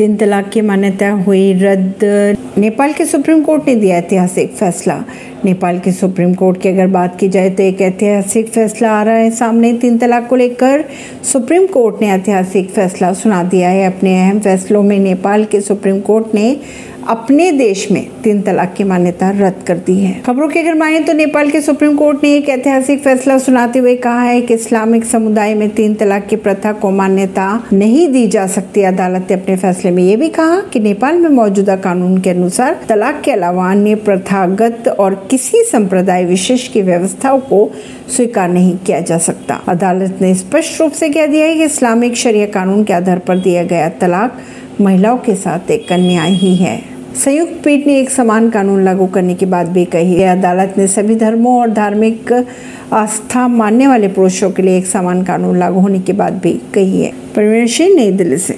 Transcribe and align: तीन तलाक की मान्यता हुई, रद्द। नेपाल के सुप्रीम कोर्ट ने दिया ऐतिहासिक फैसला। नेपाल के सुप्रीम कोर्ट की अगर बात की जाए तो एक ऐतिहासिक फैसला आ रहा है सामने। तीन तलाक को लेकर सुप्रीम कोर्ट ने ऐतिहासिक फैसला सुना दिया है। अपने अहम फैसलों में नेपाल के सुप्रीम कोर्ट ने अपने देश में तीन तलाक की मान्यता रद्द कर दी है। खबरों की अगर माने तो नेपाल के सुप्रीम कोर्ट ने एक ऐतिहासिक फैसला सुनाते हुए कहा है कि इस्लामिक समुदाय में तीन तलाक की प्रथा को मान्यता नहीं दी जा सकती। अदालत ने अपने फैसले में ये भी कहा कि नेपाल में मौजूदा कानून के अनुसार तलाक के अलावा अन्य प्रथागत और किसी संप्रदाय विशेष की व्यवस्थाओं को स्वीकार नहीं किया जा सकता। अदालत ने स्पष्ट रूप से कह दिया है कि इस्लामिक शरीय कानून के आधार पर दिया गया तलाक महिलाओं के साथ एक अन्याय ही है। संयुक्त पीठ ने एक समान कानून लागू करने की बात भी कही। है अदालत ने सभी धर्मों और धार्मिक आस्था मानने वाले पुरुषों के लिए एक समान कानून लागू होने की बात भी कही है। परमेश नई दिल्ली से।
तीन 0.00 0.16
तलाक 0.16 0.48
की 0.48 0.60
मान्यता 0.60 1.10
हुई, 1.10 1.52
रद्द। 1.52 2.04
नेपाल 2.58 2.92
के 2.92 3.04
सुप्रीम 3.04 3.42
कोर्ट 3.42 3.66
ने 3.66 3.74
दिया 3.76 3.96
ऐतिहासिक 3.96 4.52
फैसला। 4.52 5.04
नेपाल 5.44 5.78
के 5.78 5.92
सुप्रीम 5.92 6.34
कोर्ट 6.34 6.60
की 6.60 6.68
अगर 6.68 6.86
बात 6.86 7.18
की 7.18 7.28
जाए 7.28 7.50
तो 7.50 7.62
एक 7.62 7.80
ऐतिहासिक 7.80 8.48
फैसला 8.48 8.90
आ 8.90 9.02
रहा 9.02 9.14
है 9.14 9.30
सामने। 9.30 9.72
तीन 9.72 9.98
तलाक 9.98 10.28
को 10.28 10.36
लेकर 10.36 10.84
सुप्रीम 11.32 11.66
कोर्ट 11.66 11.96
ने 12.00 12.08
ऐतिहासिक 12.08 12.70
फैसला 12.70 13.12
सुना 13.12 13.42
दिया 13.42 13.68
है। 13.68 13.86
अपने 13.86 14.18
अहम 14.20 14.40
फैसलों 14.40 14.82
में 14.82 14.98
नेपाल 14.98 15.44
के 15.44 15.60
सुप्रीम 15.60 16.00
कोर्ट 16.00 16.34
ने 16.34 16.56
अपने 17.10 17.50
देश 17.52 17.90
में 17.90 18.06
तीन 18.22 18.40
तलाक 18.42 18.74
की 18.74 18.84
मान्यता 18.84 19.30
रद्द 19.30 19.62
कर 19.66 19.76
दी 19.76 19.94
है। 19.96 20.12
खबरों 20.26 20.48
की 20.48 20.58
अगर 20.58 20.74
माने 20.74 20.98
तो 21.00 21.12
नेपाल 21.12 21.50
के 21.50 21.60
सुप्रीम 21.60 21.96
कोर्ट 21.96 22.22
ने 22.22 22.32
एक 22.34 22.48
ऐतिहासिक 22.48 23.00
फैसला 23.02 23.38
सुनाते 23.38 23.78
हुए 23.78 23.94
कहा 23.96 24.20
है 24.22 24.40
कि 24.40 24.54
इस्लामिक 24.54 25.04
समुदाय 25.04 25.54
में 25.54 25.68
तीन 25.70 25.94
तलाक 25.94 26.26
की 26.26 26.36
प्रथा 26.36 26.72
को 26.72 26.90
मान्यता 26.90 27.48
नहीं 27.72 28.06
दी 28.08 28.26
जा 28.26 28.46
सकती। 28.46 28.82
अदालत 28.82 29.26
ने 29.30 29.36
अपने 29.36 29.56
फैसले 29.56 29.90
में 29.90 30.02
ये 30.02 30.16
भी 30.16 30.28
कहा 30.28 30.60
कि 30.72 30.80
नेपाल 30.80 31.18
में 31.18 31.28
मौजूदा 31.30 31.76
कानून 31.76 32.20
के 32.20 32.30
अनुसार 32.30 32.78
तलाक 32.88 33.20
के 33.24 33.32
अलावा 33.32 33.70
अन्य 33.70 33.94
प्रथागत 33.94 34.88
और 34.90 35.14
किसी 35.30 35.64
संप्रदाय 35.64 36.24
विशेष 36.24 36.68
की 36.68 36.82
व्यवस्थाओं 36.82 37.40
को 37.40 37.70
स्वीकार 38.16 38.48
नहीं 38.48 38.76
किया 38.76 39.00
जा 39.00 39.18
सकता। 39.18 39.60
अदालत 39.68 40.18
ने 40.20 40.34
स्पष्ट 40.34 40.80
रूप 40.80 40.92
से 40.92 41.08
कह 41.08 41.26
दिया 41.26 41.46
है 41.46 41.56
कि 41.56 41.64
इस्लामिक 41.64 42.16
शरीय 42.16 42.46
कानून 42.46 42.84
के 42.84 42.92
आधार 42.92 43.18
पर 43.18 43.38
दिया 43.38 43.64
गया 43.64 43.88
तलाक 44.00 44.40
महिलाओं 44.80 45.18
के 45.18 45.34
साथ 45.34 45.70
एक 45.70 45.92
अन्याय 45.92 46.32
ही 46.32 46.54
है। 46.56 46.99
संयुक्त 47.16 47.62
पीठ 47.64 47.86
ने 47.86 48.00
एक 48.00 48.10
समान 48.10 48.50
कानून 48.50 48.84
लागू 48.84 49.06
करने 49.06 49.34
की 49.34 49.46
बात 49.46 49.66
भी 49.66 49.84
कही। 49.84 50.14
है 50.14 50.38
अदालत 50.38 50.74
ने 50.78 50.86
सभी 50.86 51.14
धर्मों 51.14 51.60
और 51.60 51.70
धार्मिक 51.70 52.44
आस्था 52.92 53.48
मानने 53.48 53.86
वाले 53.86 54.08
पुरुषों 54.08 54.50
के 54.50 54.62
लिए 54.62 54.78
एक 54.78 54.86
समान 54.86 55.22
कानून 55.22 55.58
लागू 55.58 55.80
होने 55.80 55.98
की 55.98 56.12
बात 56.12 56.32
भी 56.32 56.60
कही 56.74 57.02
है। 57.02 57.12
परमेश 57.36 57.80
नई 57.80 58.10
दिल्ली 58.10 58.36
से। 58.36 58.56